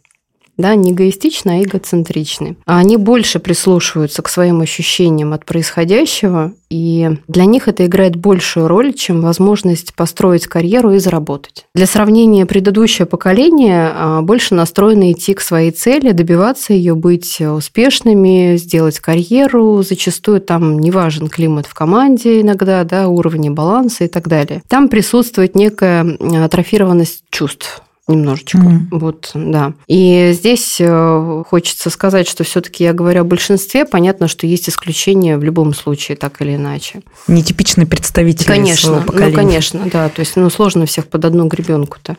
[0.59, 2.57] да, не эгоистичны, а эгоцентричны.
[2.65, 8.67] А они больше прислушиваются к своим ощущениям от происходящего, и для них это играет большую
[8.67, 11.65] роль, чем возможность построить карьеру и заработать.
[11.73, 18.57] Для сравнения, предыдущее поколение а, больше настроено идти к своей цели, добиваться ее, быть успешными,
[18.57, 19.81] сделать карьеру.
[19.81, 24.61] Зачастую там не важен климат в команде иногда, да, уровни баланса и так далее.
[24.67, 27.81] Там присутствует некая атрофированность чувств
[28.13, 28.57] немножечко.
[28.57, 28.87] Mm-hmm.
[28.91, 29.73] Вот, да.
[29.87, 33.85] И здесь э, хочется сказать, что все-таки я говорю о большинстве.
[33.85, 37.01] Понятно, что есть исключения в любом случае, так или иначе.
[37.27, 39.31] Нетипичные представители конечно, своего ну, поколения.
[39.31, 40.09] Ну, конечно, да.
[40.09, 42.17] То есть, ну, сложно всех под одну гребенку-то.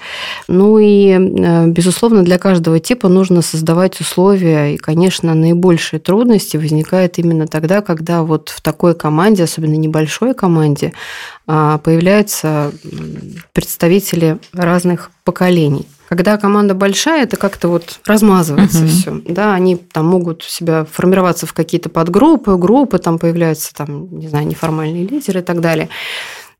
[0.48, 4.74] Ну и, э, безусловно, для каждого типа нужно создавать условия.
[4.74, 10.92] И, конечно, наибольшие трудности возникают именно тогда, когда вот в такой команде, особенно небольшой команде,
[11.84, 12.72] появляются
[13.52, 15.86] представители разных поколений.
[16.08, 18.88] Когда команда большая, это как-то вот размазывается uh-huh.
[18.88, 19.22] все.
[19.28, 24.48] Да, они там могут себя формироваться в какие-то подгруппы, группы, там появляются там, не знаю,
[24.48, 25.88] неформальные лидеры и так далее.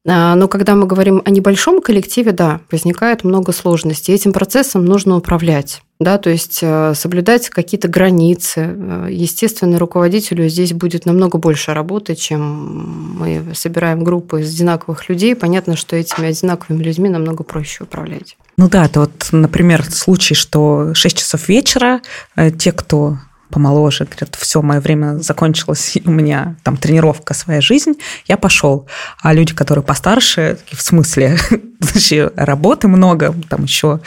[0.07, 4.14] А, но когда мы говорим о небольшом коллективе, да, возникает много сложностей.
[4.14, 5.83] Этим процессом нужно управлять.
[6.01, 8.75] Да, то есть э, соблюдать какие-то границы.
[8.75, 15.37] Э, естественно, руководителю здесь будет намного больше работы, чем мы собираем группы из одинаковых людей.
[15.37, 18.39] Понятно, что этими одинаковыми людьми намного проще управлять.
[18.57, 22.01] Ну да, это вот, например, случай, что 6 часов вечера,
[22.35, 23.19] э, те, кто
[23.51, 27.95] помоложе, говорят, все, мое время закончилось, у меня там тренировка, своя жизнь,
[28.27, 28.87] я пошел.
[29.21, 31.37] А люди, которые постарше, в смысле,
[32.37, 34.01] работы много, там еще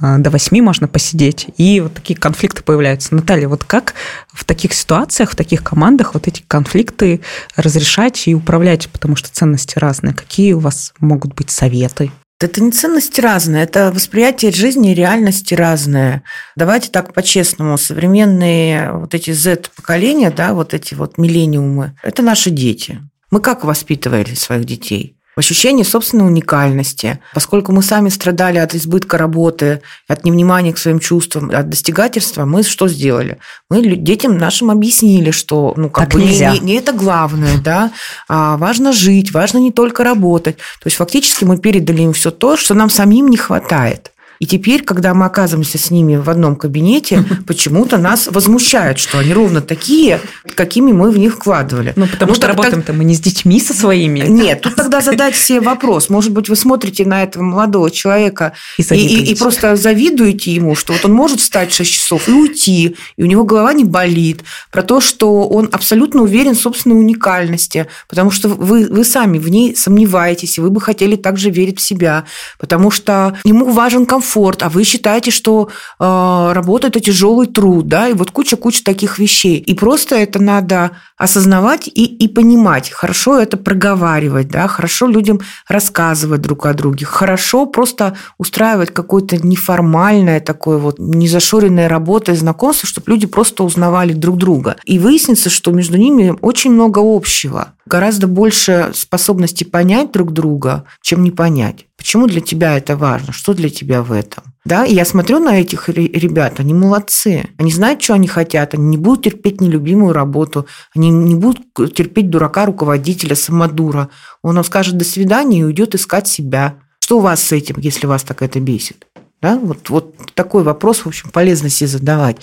[0.00, 3.14] до восьми можно посидеть, и вот такие конфликты появляются.
[3.14, 3.94] Наталья, вот как
[4.32, 7.20] в таких ситуациях, в таких командах вот эти конфликты
[7.56, 10.14] разрешать и управлять, потому что ценности разные?
[10.14, 12.10] Какие у вас могут быть советы?
[12.40, 16.22] Это не ценности разные, это восприятие жизни и реальности разное.
[16.54, 17.76] Давайте так по-честному.
[17.76, 23.00] Современные вот эти Z-поколения, да, вот эти вот миллениумы, это наши дети.
[23.32, 25.17] Мы как воспитывали своих детей?
[25.38, 27.20] Ощущение собственной уникальности.
[27.34, 32.62] Поскольку мы сами страдали от избытка работы, от невнимания к своим чувствам, от достигательства, мы
[32.62, 33.38] что сделали?
[33.70, 36.52] Мы детям нашим объяснили, что ну, как так бы нельзя.
[36.52, 37.92] Не, не это главное, да,
[38.28, 40.56] а важно жить, важно не только работать.
[40.56, 44.12] То есть фактически мы передали им все то, что нам самим не хватает.
[44.38, 49.32] И теперь, когда мы оказываемся с ними в одном кабинете, почему-то нас возмущают, что они
[49.32, 50.20] ровно такие,
[50.54, 51.92] какими мы в них вкладывали.
[51.96, 54.20] Ну, потому ну, что работаем-то мы не с детьми со своими.
[54.20, 56.08] Нет, тут тогда задать себе вопрос.
[56.08, 60.74] Может быть, вы смотрите на этого молодого человека и, и, и, и просто завидуете ему,
[60.74, 63.84] что вот он может встать в 6 часов и уйти, и у него голова не
[63.84, 69.38] болит, про то, что он абсолютно уверен в собственной уникальности, потому что вы, вы сами
[69.38, 72.24] в ней сомневаетесь, и вы бы хотели также верить в себя,
[72.58, 77.88] потому что ему важен комфорт комфорт, а вы считаете, что э, работа это тяжелый труд,
[77.88, 79.58] да, и вот куча-куча таких вещей.
[79.58, 82.90] И просто это надо осознавать и, и понимать.
[82.90, 90.40] Хорошо это проговаривать, да, хорошо людям рассказывать друг о друге, хорошо просто устраивать какое-то неформальное
[90.40, 94.76] такое вот незашоренное работа и знакомство, чтобы люди просто узнавали друг друга.
[94.84, 101.22] И выяснится, что между ними очень много общего гораздо больше способности понять друг друга, чем
[101.22, 101.86] не понять.
[101.96, 103.32] Почему для тебя это важно?
[103.32, 104.44] Что для тебя в этом?
[104.68, 107.48] Да, и я смотрю на этих ребят, они молодцы.
[107.56, 112.28] Они знают, что они хотят, они не будут терпеть нелюбимую работу, они не будут терпеть
[112.28, 114.10] дурака руководителя, самодура.
[114.42, 116.74] Он вам скажет «до свидания» и уйдет искать себя.
[117.00, 119.06] Что у вас с этим, если вас так это бесит?
[119.40, 119.58] Да?
[119.58, 122.36] Вот, вот такой вопрос, в общем, полезно себе задавать.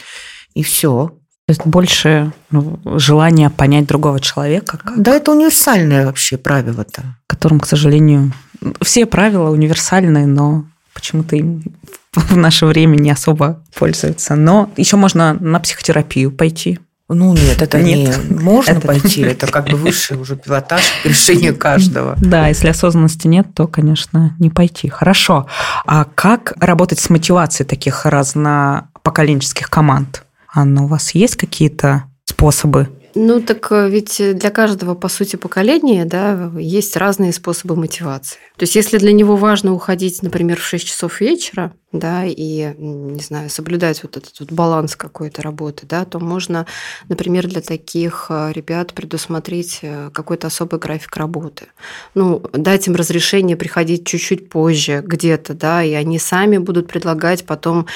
[0.55, 1.11] И все.
[1.45, 4.79] То есть больше ну, желания понять другого человека.
[4.79, 4.99] Как...
[4.99, 7.03] Да, это универсальное вообще правило-то.
[7.27, 8.33] Которым, к сожалению,
[8.81, 11.61] все правила универсальные, но почему-то им
[12.15, 14.35] в наше время не особо пользуются.
[14.35, 16.79] Но еще можно на психотерапию пойти.
[17.07, 18.17] Ну нет, это нет.
[18.29, 18.87] не можно это...
[18.87, 22.15] пойти, это как бы высший уже пилотаж решения каждого.
[22.19, 24.89] Да, если осознанности нет, то, конечно, не пойти.
[24.89, 25.45] Хорошо.
[25.85, 30.23] А как работать с мотивацией таких разнопоколенческих команд?
[30.51, 32.89] Анна, у вас есть какие-то способы?
[33.13, 38.37] Ну, так э, ведь для каждого, по сути, поколения да, есть разные способы мотивации.
[38.57, 43.21] То есть, если для него важно уходить, например, в 6 часов вечера, да, и, не
[43.21, 46.65] знаю, соблюдать вот этот вот баланс какой-то работы, да, то можно,
[47.09, 51.67] например, для таких э, ребят предусмотреть э, какой-то особый график работы.
[52.13, 57.87] Ну, дать им разрешение приходить чуть-чуть позже где-то, да, и они сами будут предлагать потом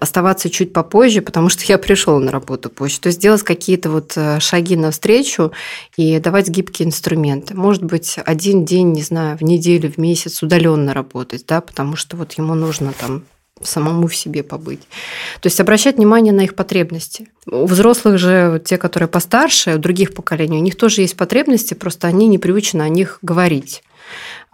[0.00, 3.00] оставаться чуть попозже, потому что я пришел на работу позже.
[3.00, 5.52] То есть делать какие-то вот э, шаги навстречу
[5.96, 7.54] и давать гибкие инструменты.
[7.54, 12.16] Может быть, один день, не знаю, в неделю, в месяц удаленно работать, да, потому что
[12.16, 13.24] вот ему нужно там
[13.64, 14.80] самому в себе побыть.
[15.40, 17.28] То есть обращать внимание на их потребности.
[17.46, 22.08] У взрослых же, те, которые постарше, у других поколений, у них тоже есть потребности, просто
[22.08, 23.82] они непривычны о них говорить.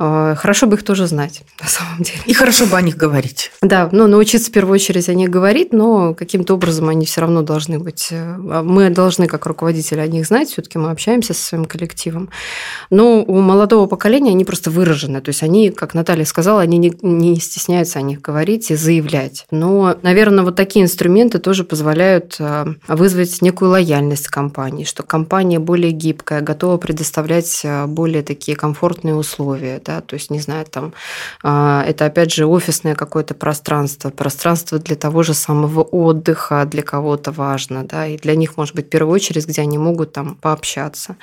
[0.01, 2.21] А, хорошо бы их тоже знать, на самом деле.
[2.27, 3.51] И хорошо бы о них говорить.
[3.63, 7.43] Да, ну, научиться в первую очередь о них говорить, но каким-то образом они все равно
[7.43, 8.09] должны быть.
[8.13, 12.31] Э, а мы должны, как руководители, о них знать, все-таки мы общаемся со своим коллективом.
[12.91, 15.21] Но у молодого поколения они просто выражены.
[15.21, 19.47] То есть они, как Наталья сказала, они не, не стесняются о них говорить и заявлять.
[19.51, 25.91] Но, наверное, вот такие инструменты тоже позволяют э, вызвать некую лояльность компании, что компания более
[25.91, 30.93] гибкая, готова предоставлять э, более такие комфортные условия да, то есть, не знаю, там,
[31.43, 37.33] а, это опять же офисное какое-то пространство, пространство для того же самого отдыха для кого-то
[37.33, 41.17] важно, да, и для них, может быть, в первую очередь, где они могут там пообщаться.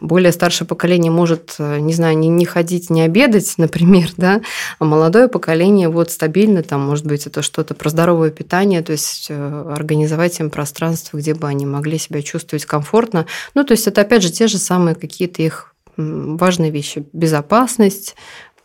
[0.00, 4.40] Более старшее поколение может, не знаю, не, не ходить, не обедать, например, да,
[4.78, 9.26] а молодое поколение вот стабильно, там, может быть, это что-то про здоровое питание, то есть
[9.28, 13.26] э, организовать им пространство, где бы они могли себя чувствовать комфортно.
[13.54, 17.04] Ну, то есть это, опять же, те же самые какие-то их важные вещи.
[17.12, 18.14] Безопасность,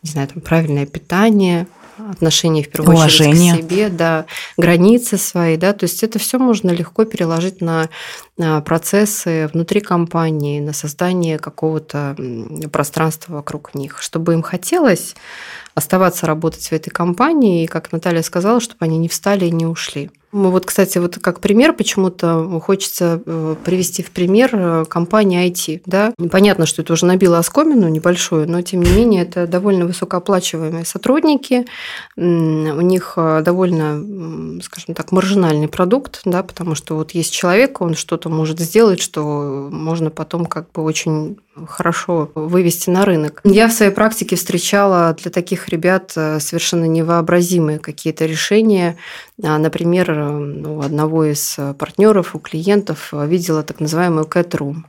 [0.03, 1.67] не знаю, там, правильное питание,
[2.11, 3.53] отношение в первую Уважение.
[3.53, 4.25] очередь к себе, да,
[4.57, 7.89] границы свои, да, то есть это все можно легко переложить на,
[8.37, 12.15] на процессы внутри компании, на создание какого-то
[12.71, 15.15] пространства вокруг них, чтобы им хотелось
[15.75, 19.65] оставаться работать в этой компании, и, как Наталья сказала, чтобы они не встали и не
[19.65, 20.11] ушли.
[20.33, 25.83] Вот, кстати, вот как пример почему-то хочется э, привести в пример э, компании IT.
[25.85, 26.13] Да?
[26.29, 31.65] Понятно, что это уже набило оскомину небольшую, но тем не менее это довольно высокооплачиваемые сотрудники,
[32.17, 37.95] у них э, довольно, скажем так, маржинальный продукт, да, потому что вот есть человек, он
[37.95, 43.41] что-то может сделать, что можно потом как бы очень хорошо вывести на рынок.
[43.45, 48.97] Я в своей практике встречала для таких ребят совершенно невообразимые какие-то решения.
[49.43, 54.83] А, например, у одного из партнеров, у клиентов видела так называемую room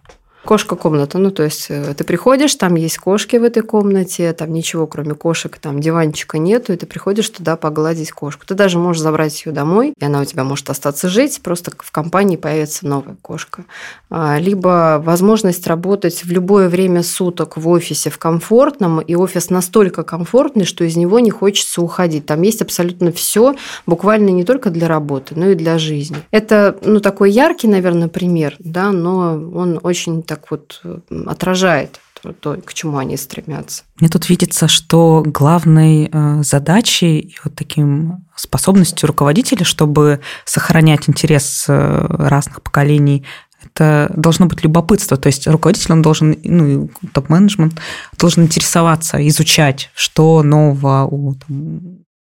[0.48, 1.18] кошка-комната.
[1.18, 5.12] Ну, то есть э, ты приходишь, там есть кошки в этой комнате, там ничего, кроме
[5.12, 8.46] кошек, там диванчика нету, и ты приходишь туда погладить кошку.
[8.46, 11.90] Ты даже можешь забрать ее домой, и она у тебя может остаться жить, просто в
[11.90, 13.64] компании появится новая кошка.
[14.08, 20.02] А, либо возможность работать в любое время суток в офисе в комфортном, и офис настолько
[20.02, 22.24] комфортный, что из него не хочется уходить.
[22.24, 23.54] Там есть абсолютно все,
[23.86, 26.16] буквально не только для работы, но и для жизни.
[26.30, 30.82] Это, ну, такой яркий, наверное, пример, да, но он очень так так вот
[31.26, 32.00] отражает
[32.40, 33.84] то, к чему они стремятся.
[34.00, 41.66] Мне тут видится, что главной э, задачей и вот таким способностью руководителя, чтобы сохранять интерес
[41.68, 43.24] э, разных поколений
[43.64, 45.16] это должно быть любопытство.
[45.16, 47.74] То есть руководитель, он должен, ну, топ-менеджмент
[48.18, 51.36] должен интересоваться, изучать, что нового,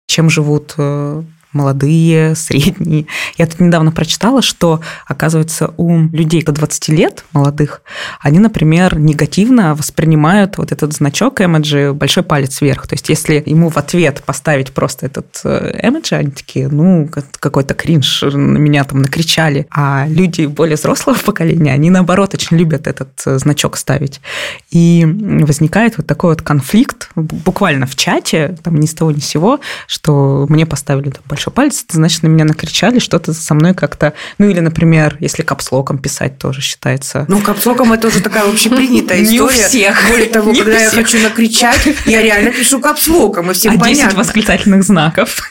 [0.08, 1.24] чем живут э,
[1.56, 3.08] молодые, средние.
[3.38, 7.82] Я тут недавно прочитала, что, оказывается, у людей до 20 лет, молодых,
[8.20, 12.88] они, например, негативно воспринимают вот этот значок эмоджи большой палец вверх.
[12.88, 17.74] То есть если ему в ответ поставить просто этот э, эмоджи, они такие, ну, какой-то
[17.74, 19.68] кринж, на меня там накричали.
[19.72, 24.22] А люди более взрослого поколения, они, наоборот, очень любят этот э, значок ставить.
[24.72, 29.26] И возникает вот такой вот конфликт буквально в чате, там ни с того ни с
[29.26, 33.54] сего, что мне поставили там большой большой палец, это значит, на меня накричали, что-то со
[33.54, 34.14] мной как-то...
[34.38, 37.26] Ну, или, например, если капслоком писать тоже считается.
[37.28, 39.32] Ну, капслоком это уже такая общепринятая история.
[39.32, 40.10] Не у всех.
[40.10, 44.06] Более того, не когда я хочу накричать, я реально пишу капслоком, и всем а понятно.
[44.06, 45.50] 10 восклицательных знаков.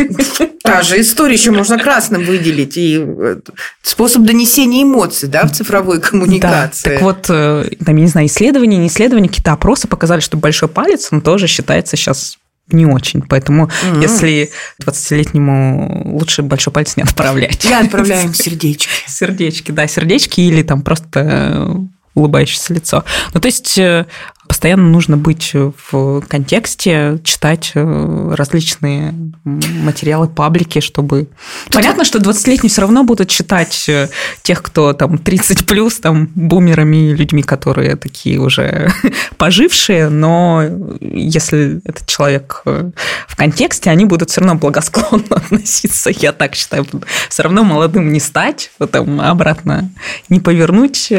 [0.63, 2.77] Та же история, еще можно красным выделить.
[2.77, 3.37] И э,
[3.83, 6.85] способ донесения эмоций да, в цифровой коммуникации.
[6.85, 10.37] Да, так вот, э, там, я не знаю, исследования, не исследования, какие-то опросы показали, что
[10.37, 12.39] большой палец, он тоже считается сейчас
[12.69, 13.23] не очень.
[13.23, 14.03] Поэтому, mm-hmm.
[14.03, 14.51] если
[14.83, 17.65] 20-летнему лучше большой палец не отправлять.
[17.65, 18.89] Я отправляю сердечки.
[19.07, 23.05] Сердечки, да, сердечки или там просто улыбающееся лицо.
[23.33, 24.07] Ну, то есть э,
[24.47, 31.29] постоянно нужно быть в контексте, читать э, различные материалы, паблики, чтобы...
[31.65, 34.09] Тут Понятно, что 20-летние все равно будут читать э,
[34.43, 38.93] тех, кто там 30 плюс, там бумерами, людьми, которые такие уже
[39.37, 40.63] пожившие, но
[41.01, 46.87] если этот человек в контексте, они будут все равно благосклонно относиться, я так считаю.
[47.29, 49.91] Все равно молодым не стать, там обратно
[50.29, 51.13] не повернуть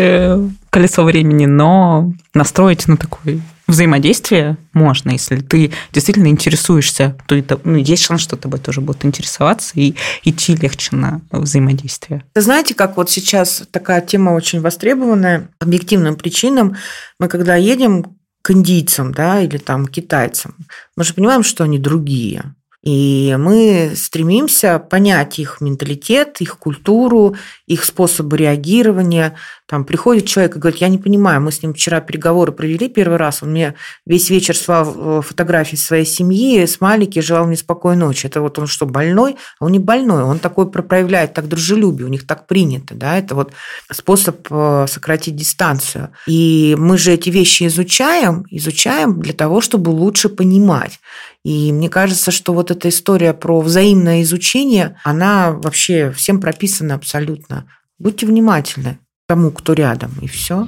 [0.76, 7.78] колесо времени, но настроить на такое взаимодействие можно, если ты действительно интересуешься, то это, ну,
[7.78, 9.96] есть шанс, что тобой тоже будут интересоваться и
[10.26, 12.26] идти легче на взаимодействие.
[12.36, 16.76] Знаете, как вот сейчас такая тема очень востребованная, объективным причинам.
[17.22, 20.56] Мы когда едем к индийцам, да, или там китайцам,
[20.98, 22.54] мы же понимаем, что они другие.
[22.86, 29.34] И мы стремимся понять их менталитет, их культуру, их способы реагирования.
[29.66, 33.18] Там приходит человек и говорит, я не понимаю, мы с ним вчера переговоры провели первый
[33.18, 33.74] раз, он мне
[34.06, 38.28] весь вечер слал фотографии своей семьи, смайлики, желал мне спокойной ночи.
[38.28, 39.38] Это вот он что, больной?
[39.60, 43.34] А он не больной, он такой проявляет так дружелюбие, у них так принято, да, это
[43.34, 43.54] вот
[43.92, 46.12] способ э, сократить дистанцию.
[46.28, 51.00] И мы же эти вещи изучаем, изучаем для того, чтобы лучше понимать.
[51.46, 57.66] И мне кажется, что вот эта история про взаимное изучение, она вообще всем прописана абсолютно.
[58.00, 60.68] Будьте внимательны тому, кто рядом, и все.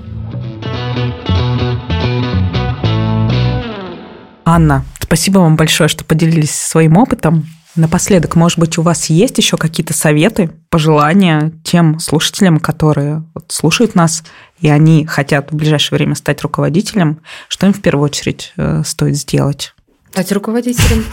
[4.45, 7.47] Анна, спасибо вам большое, что поделились своим опытом.
[7.75, 13.95] Напоследок, может быть, у вас есть еще какие-то советы, пожелания тем слушателям, которые вот слушают
[13.95, 14.23] нас,
[14.59, 19.15] и они хотят в ближайшее время стать руководителем, что им в первую очередь э, стоит
[19.15, 19.73] сделать?
[20.17, 21.05] Стать руководителем.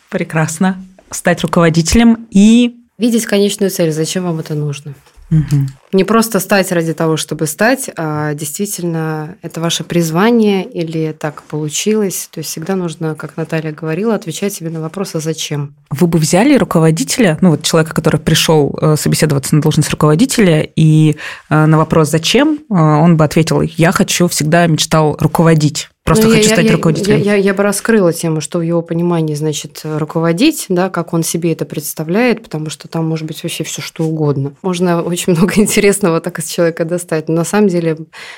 [0.10, 0.82] Прекрасно.
[1.12, 2.78] Стать руководителем и...
[2.98, 3.92] Видеть конечную цель.
[3.92, 4.96] Зачем вам это нужно?
[5.30, 5.68] Угу.
[5.92, 12.30] Не просто стать ради того, чтобы стать, а действительно это ваше призвание или так получилось.
[12.32, 15.76] То есть всегда нужно, как Наталья говорила, отвечать себе на вопрос, а зачем?
[15.90, 21.18] Вы бы взяли руководителя, ну вот человека, который пришел э, собеседоваться на должность руководителя, и
[21.50, 25.90] э, на вопрос «зачем?» э, он бы ответил «я хочу, всегда мечтал руководить».
[26.06, 27.18] Просто Ну, хочу я, стать я, руководителем.
[27.18, 31.24] Я, я, я бы раскрыла тему, что в его понимании значит руководить, да, как он
[31.24, 34.54] себе это представляет, потому что там может быть вообще все что угодно.
[34.62, 37.28] Можно очень много интересного так из человека достать.
[37.28, 37.98] Но на самом деле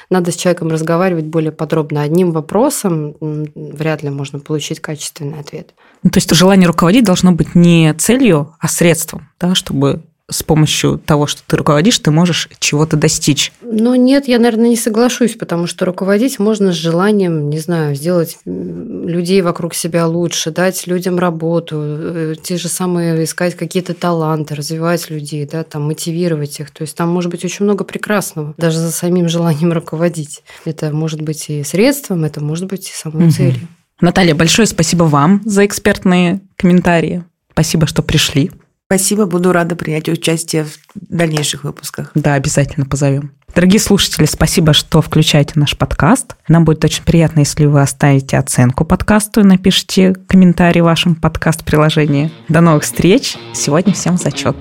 [0.10, 2.04] надо с человеком разговаривать более подробно.
[2.04, 5.74] Одним вопросом вряд ли можно получить качественный ответ.
[6.04, 10.98] Ну, то есть желание руководить должно быть не целью, а средством, да, чтобы с помощью
[10.98, 13.54] того, что ты руководишь, ты можешь чего-то достичь.
[13.62, 18.38] Но нет, я, наверное, не соглашусь, потому что руководить можно с желанием, не знаю, сделать
[18.46, 25.10] людей вокруг себя лучше, дать людям работу, э, те же самые искать какие-то таланты, развивать
[25.10, 26.72] людей, да, там, мотивировать их.
[26.72, 30.44] То есть там может быть очень много прекрасного, даже за самим желанием руководить.
[30.66, 33.32] Это может быть и средством, это может быть и самой Мгм.
[33.32, 33.68] целью.
[34.02, 37.24] Наталья, большое спасибо вам за экспертные комментарии.
[37.54, 38.52] Спасибо, что пришли.
[38.88, 42.12] Спасибо, буду рада принять участие в дальнейших выпусках.
[42.16, 43.34] Да, обязательно позовем.
[43.54, 46.36] Дорогие слушатели, спасибо, что включаете наш подкаст.
[46.48, 52.32] Нам будет очень приятно, если вы оставите оценку подкасту и напишите комментарий в вашем подкаст-приложении.
[52.48, 53.36] До новых встреч.
[53.54, 54.56] Сегодня всем зачет.